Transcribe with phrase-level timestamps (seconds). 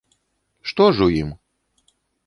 [0.71, 1.29] Што ж у ім?